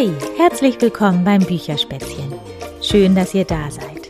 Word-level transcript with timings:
Hey, 0.00 0.12
herzlich 0.36 0.80
willkommen 0.80 1.24
beim 1.24 1.44
Bücherspätzchen. 1.44 2.32
Schön, 2.80 3.16
dass 3.16 3.34
ihr 3.34 3.44
da 3.44 3.68
seid. 3.68 4.08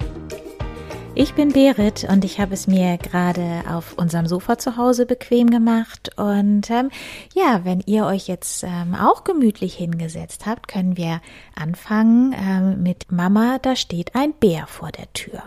Ich 1.14 1.32
bin 1.32 1.50
Berit 1.50 2.06
und 2.12 2.26
ich 2.26 2.38
habe 2.38 2.52
es 2.52 2.66
mir 2.66 2.98
gerade 2.98 3.62
auf 3.66 3.94
unserem 3.96 4.26
Sofa 4.26 4.58
zu 4.58 4.76
Hause 4.76 5.06
bequem 5.06 5.48
gemacht. 5.48 6.10
Und 6.18 6.68
ähm, 6.68 6.90
ja, 7.32 7.64
wenn 7.64 7.82
ihr 7.86 8.04
euch 8.04 8.28
jetzt 8.28 8.64
ähm, 8.64 8.94
auch 8.94 9.24
gemütlich 9.24 9.76
hingesetzt 9.76 10.44
habt, 10.44 10.68
können 10.68 10.98
wir 10.98 11.22
anfangen 11.54 12.34
ähm, 12.38 12.82
mit 12.82 13.10
Mama, 13.10 13.58
da 13.58 13.74
steht 13.74 14.14
ein 14.14 14.34
Bär 14.34 14.66
vor 14.66 14.92
der 14.92 15.10
Tür. 15.14 15.42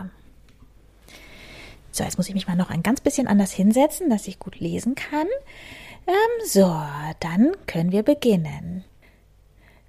So, 1.92 2.02
jetzt 2.02 2.16
muss 2.16 2.26
ich 2.26 2.34
mich 2.34 2.48
mal 2.48 2.56
noch 2.56 2.70
ein 2.70 2.82
ganz 2.82 3.00
bisschen 3.00 3.28
anders 3.28 3.52
hinsetzen, 3.52 4.10
dass 4.10 4.26
ich 4.26 4.40
gut 4.40 4.58
lesen 4.58 4.96
kann. 4.96 5.28
Ähm, 6.08 6.46
so, 6.46 6.82
dann 7.20 7.52
können 7.68 7.92
wir 7.92 8.02
beginnen. 8.02 8.71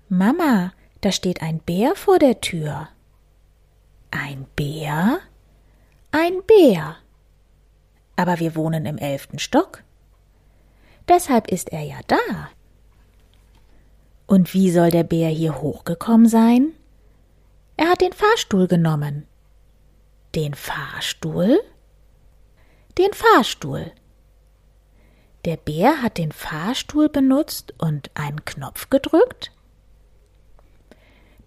Mama, 0.10 0.74
da 1.02 1.12
steht 1.12 1.42
ein 1.42 1.60
Bär 1.60 1.96
vor 1.96 2.20
der 2.20 2.42
Tür. 2.42 2.90
Ein 4.12 4.46
Bär? 4.56 5.20
Ein 6.12 6.44
Bär. 6.46 6.98
Aber 8.16 8.40
wir 8.40 8.56
wohnen 8.56 8.86
im 8.86 8.98
elften 8.98 9.40
Stock. 9.40 9.84
Deshalb 11.08 11.48
ist 11.48 11.70
er 11.70 11.82
ja 11.82 12.00
da. 12.08 12.50
Und 14.28 14.54
wie 14.54 14.72
soll 14.72 14.92
der 14.92 15.04
Bär 15.04 15.30
hier 15.30 15.62
hochgekommen 15.62 16.28
sein? 16.28 16.74
Er 17.76 17.90
hat 17.90 18.02
den 18.02 18.14
Fahrstuhl 18.14 18.68
genommen. 18.68 19.28
Den 20.36 20.54
Fahrstuhl? 20.54 21.60
Den 22.98 23.14
Fahrstuhl. 23.14 23.92
Der 25.46 25.58
Bär 25.58 26.02
hat 26.02 26.18
den 26.18 26.32
Fahrstuhl 26.32 27.10
benutzt 27.10 27.74
und 27.78 28.12
einen 28.14 28.46
Knopf 28.46 28.90
gedrückt? 28.90 29.52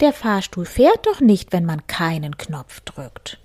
Der 0.00 0.12
Fahrstuhl 0.12 0.66
fährt 0.66 1.06
doch 1.06 1.20
nicht, 1.20 1.52
wenn 1.52 1.64
man 1.64 1.86
keinen 1.86 2.36
Knopf 2.36 2.80
drückt. 2.80 3.38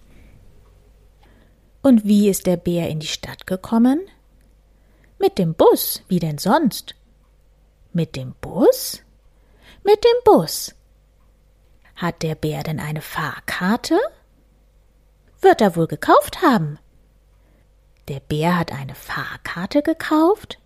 Und 1.82 2.06
wie 2.06 2.30
ist 2.30 2.46
der 2.46 2.58
Bär 2.58 2.90
in 2.90 3.00
die 3.00 3.08
Stadt 3.08 3.48
gekommen? 3.48 4.02
Mit 5.18 5.38
dem 5.38 5.54
Bus, 5.54 6.04
wie 6.08 6.20
denn 6.20 6.38
sonst? 6.38 6.96
Mit 7.94 8.16
dem 8.16 8.34
Bus? 8.42 9.02
Mit 9.84 10.04
dem 10.04 10.24
Bus. 10.26 10.76
Hat 11.96 12.22
der 12.22 12.36
Bär 12.36 12.64
denn 12.64 12.80
eine 12.80 13.02
Fahrkarte? 13.02 14.00
Wird 15.40 15.62
er 15.62 15.76
wohl 15.76 15.88
gekauft 15.88 16.42
haben. 16.42 16.78
Der 18.08 18.20
Bär 18.20 18.58
hat 18.58 18.72
eine 18.72 18.96
Fahrkarte 18.96 19.82
gekauft? 19.82 20.60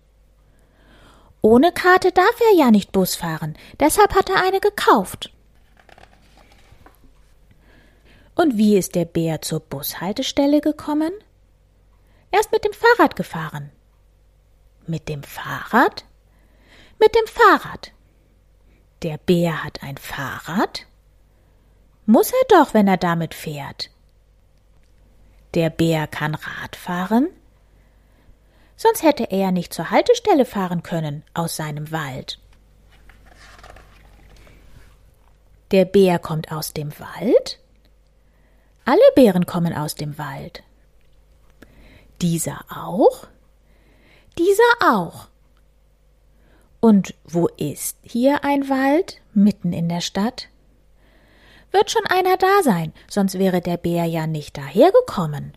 Ohne 1.42 1.70
Karte 1.70 2.10
darf 2.10 2.40
er 2.40 2.58
ja 2.58 2.70
nicht 2.70 2.92
Bus 2.92 3.14
fahren, 3.14 3.56
deshalb 3.78 4.14
hat 4.14 4.30
er 4.30 4.42
eine 4.42 4.58
gekauft. 4.60 5.32
Und 8.36 8.58
wie 8.58 8.76
ist 8.76 8.94
der 8.94 9.06
Bär 9.06 9.40
zur 9.40 9.60
Bushaltestelle 9.60 10.60
gekommen? 10.60 11.12
Er 12.30 12.40
ist 12.40 12.52
mit 12.52 12.64
dem 12.64 12.74
Fahrrad 12.74 13.16
gefahren. 13.16 13.72
Mit 14.86 15.08
dem 15.08 15.22
Fahrrad? 15.22 16.04
Mit 17.00 17.14
dem 17.14 17.26
Fahrrad. 17.26 17.92
Der 19.02 19.16
Bär 19.16 19.64
hat 19.64 19.82
ein 19.82 19.96
Fahrrad? 19.96 20.86
Muss 22.04 22.30
er 22.30 22.46
doch, 22.48 22.74
wenn 22.74 22.86
er 22.86 22.98
damit 22.98 23.34
fährt. 23.34 23.90
Der 25.54 25.70
Bär 25.70 26.06
kann 26.06 26.34
Rad 26.34 26.76
fahren? 26.76 27.28
Sonst 28.76 29.02
hätte 29.02 29.24
er 29.30 29.50
nicht 29.50 29.72
zur 29.72 29.90
Haltestelle 29.90 30.44
fahren 30.44 30.82
können 30.82 31.24
aus 31.32 31.56
seinem 31.56 31.90
Wald. 31.90 32.38
Der 35.70 35.86
Bär 35.86 36.18
kommt 36.18 36.52
aus 36.52 36.74
dem 36.74 36.92
Wald? 37.00 37.60
Alle 38.86 39.02
Bären 39.16 39.46
kommen 39.46 39.74
aus 39.74 39.96
dem 39.96 40.16
Wald. 40.16 40.62
Dieser 42.22 42.64
auch? 42.70 43.26
Dieser 44.38 44.94
auch. 44.94 45.26
Und 46.78 47.14
wo 47.24 47.48
ist 47.48 47.98
hier 48.02 48.44
ein 48.44 48.68
Wald 48.68 49.20
mitten 49.34 49.72
in 49.72 49.88
der 49.88 50.00
Stadt? 50.00 50.48
Wird 51.72 51.90
schon 51.90 52.06
einer 52.06 52.36
da 52.36 52.62
sein, 52.62 52.92
sonst 53.08 53.40
wäre 53.40 53.60
der 53.60 53.76
Bär 53.76 54.04
ja 54.04 54.28
nicht 54.28 54.56
dahergekommen. 54.56 55.52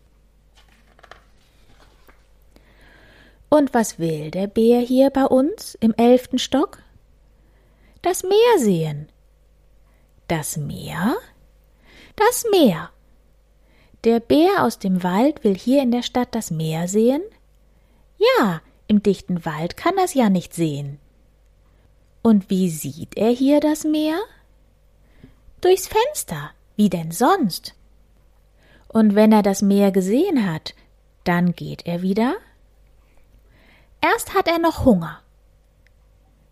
Und 3.48 3.72
was 3.72 4.00
will 4.00 4.32
der 4.32 4.48
Bär 4.48 4.80
hier 4.80 5.10
bei 5.10 5.24
uns 5.24 5.76
im 5.76 5.94
elften 5.94 6.40
Stock? 6.40 6.78
Das 8.02 8.24
Meer 8.24 8.58
sehen. 8.58 9.08
Das 10.26 10.56
Meer? 10.56 11.16
Das 12.16 12.44
Meer. 12.50 12.90
Der 14.04 14.18
Bär 14.18 14.64
aus 14.64 14.78
dem 14.78 15.02
Wald 15.02 15.44
will 15.44 15.56
hier 15.56 15.82
in 15.82 15.90
der 15.90 16.02
Stadt 16.02 16.34
das 16.34 16.50
Meer 16.50 16.88
sehen? 16.88 17.22
Ja, 18.18 18.62
im 18.86 19.02
dichten 19.02 19.44
Wald 19.44 19.76
kann 19.76 19.98
er's 19.98 20.14
ja 20.14 20.30
nicht 20.30 20.54
sehen. 20.54 20.98
Und 22.22 22.48
wie 22.48 22.70
sieht 22.70 23.16
er 23.16 23.30
hier 23.30 23.60
das 23.60 23.84
Meer? 23.84 24.18
Durchs 25.60 25.88
Fenster, 25.88 26.50
wie 26.76 26.88
denn 26.88 27.10
sonst? 27.12 27.74
Und 28.88 29.14
wenn 29.14 29.32
er 29.32 29.42
das 29.42 29.60
Meer 29.60 29.92
gesehen 29.92 30.50
hat, 30.50 30.74
dann 31.24 31.52
geht 31.52 31.86
er 31.86 32.00
wieder? 32.00 32.36
Erst 34.00 34.34
hat 34.34 34.48
er 34.48 34.58
noch 34.58 34.84
Hunger. 34.86 35.22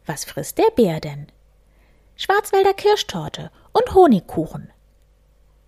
Was 0.05 0.25
frisst 0.25 0.59
der 0.59 0.71
Bär 0.77 1.01
denn? 1.01 1.29
Schwarzwälder 2.17 2.75
Kirschtorte 2.75 3.51
und 3.73 3.95
Honigkuchen. 3.95 4.71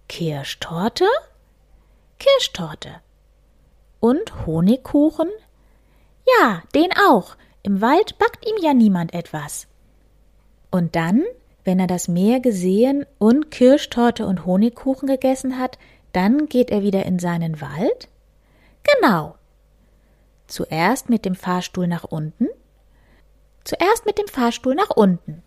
Kirschtorte? 0.09 1.07
Kirschtorte. 2.20 3.00
Und 3.98 4.47
Honigkuchen? 4.47 5.28
Ja, 6.38 6.62
den 6.75 6.91
auch. 7.08 7.34
Im 7.62 7.81
Wald 7.81 8.19
backt 8.19 8.47
ihm 8.47 8.62
ja 8.62 8.75
niemand 8.75 9.14
etwas. 9.14 9.66
Und 10.70 10.94
dann, 10.94 11.25
wenn 11.64 11.81
er 11.81 11.86
das 11.86 12.08
Meer 12.08 12.41
gesehen 12.41 13.06
und 13.19 13.50
Kirschtorte 13.50 14.26
und 14.26 14.47
Honigkuchen 14.47 15.08
gegessen 15.08 15.58
hat, 15.58 15.78
dann 16.12 16.47
geht 16.47 16.70
er 16.70 16.82
wieder 16.82 17.06
in 17.06 17.19
seinen 17.19 17.60
Wald? 17.60 18.08
Genau. 18.82 19.37
Zuerst 20.47 21.08
mit 21.08 21.25
dem 21.25 21.34
Fahrstuhl 21.34 21.87
nach 21.87 22.04
unten. 22.04 22.48
Zuerst 23.64 24.04
mit 24.06 24.19
dem 24.19 24.28
Fahrstuhl 24.28 24.75
nach 24.75 24.91
unten. 24.91 25.42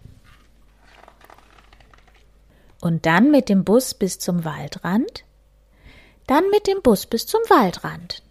Und 2.81 3.05
dann 3.05 3.31
mit 3.31 3.47
dem 3.47 3.63
Bus 3.63 3.93
bis 3.93 4.19
zum 4.19 4.43
Waldrand 4.43 5.23
dann 6.27 6.49
mit 6.49 6.67
dem 6.67 6.81
Bus 6.81 7.05
bis 7.05 7.25
zum 7.25 7.41
Waldrand 7.49 8.23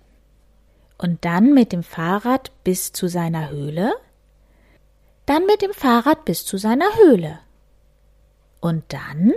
und 0.98 1.25
dann 1.25 1.53
mit 1.53 1.72
dem 1.72 1.82
Fahrrad 1.82 2.50
bis 2.64 2.92
zu 2.92 3.08
seiner 3.08 3.50
Höhle, 3.50 3.92
dann 5.26 5.47
mit 5.47 5.62
dem 5.62 5.72
Fahrrad 5.72 6.25
bis 6.25 6.44
zu 6.44 6.56
seiner 6.56 6.97
Höhle. 6.97 7.38
Und 8.60 8.84
dann? 8.88 9.32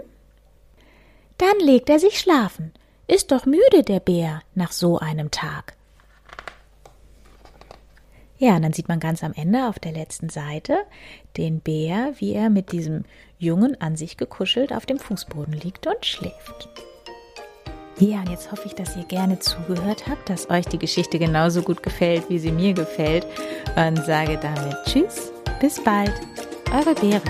Dann 1.38 1.59
legt 1.59 1.89
er 1.89 1.99
sich 1.99 2.19
schlafen. 2.19 2.71
Ist 3.07 3.31
doch 3.31 3.45
müde 3.45 3.83
der 3.83 3.99
Bär 3.99 4.41
nach 4.53 4.72
so 4.72 4.99
einem 4.99 5.31
Tag. 5.31 5.75
Ja, 8.37 8.55
und 8.55 8.63
dann 8.63 8.73
sieht 8.73 8.89
man 8.89 8.99
ganz 8.99 9.23
am 9.23 9.33
Ende 9.33 9.67
auf 9.67 9.79
der 9.79 9.93
letzten 9.93 10.29
Seite 10.29 10.79
den 11.37 11.61
Bär, 11.61 12.13
wie 12.17 12.33
er 12.33 12.49
mit 12.49 12.72
diesem 12.72 13.05
Jungen 13.37 13.79
an 13.79 13.95
sich 13.95 14.17
gekuschelt 14.17 14.73
auf 14.73 14.85
dem 14.85 14.99
Fußboden 14.99 15.53
liegt 15.53 15.87
und 15.87 16.05
schläft. 16.05 16.69
Ja, 17.97 18.19
und 18.19 18.29
jetzt 18.29 18.51
hoffe 18.51 18.63
ich, 18.66 18.75
dass 18.75 18.97
ihr 18.97 19.06
gerne 19.06 19.39
zugehört 19.39 20.06
habt, 20.07 20.29
dass 20.29 20.50
euch 20.50 20.66
die 20.66 20.79
Geschichte 20.79 21.17
genauso 21.17 21.61
gut 21.61 21.81
gefällt, 21.81 22.29
wie 22.29 22.40
sie 22.40 22.52
mir 22.52 22.73
gefällt. 22.73 23.25
Und 23.78 24.03
sage 24.05 24.37
damit 24.41 24.75
Tschüss, 24.85 25.31
bis 25.61 25.81
bald, 25.81 26.14
eure 26.73 26.93
Berit. 26.93 27.22